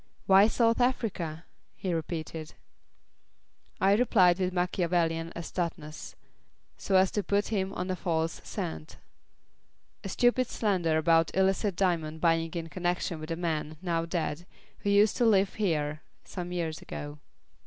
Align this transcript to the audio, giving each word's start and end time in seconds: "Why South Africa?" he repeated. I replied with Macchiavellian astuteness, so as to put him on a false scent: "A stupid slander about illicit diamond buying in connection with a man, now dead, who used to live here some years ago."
"Why 0.25 0.47
South 0.47 0.81
Africa?" 0.81 1.43
he 1.75 1.93
repeated. 1.93 2.55
I 3.79 3.93
replied 3.93 4.39
with 4.39 4.51
Macchiavellian 4.51 5.31
astuteness, 5.35 6.15
so 6.75 6.95
as 6.95 7.11
to 7.11 7.21
put 7.21 7.49
him 7.49 7.71
on 7.73 7.91
a 7.91 7.95
false 7.95 8.41
scent: 8.43 8.97
"A 10.03 10.09
stupid 10.09 10.47
slander 10.47 10.97
about 10.97 11.29
illicit 11.37 11.75
diamond 11.75 12.19
buying 12.19 12.49
in 12.55 12.67
connection 12.69 13.19
with 13.19 13.29
a 13.29 13.35
man, 13.35 13.77
now 13.79 14.05
dead, 14.07 14.47
who 14.79 14.89
used 14.89 15.17
to 15.17 15.23
live 15.25 15.53
here 15.53 16.01
some 16.25 16.51
years 16.51 16.81
ago." 16.81 17.19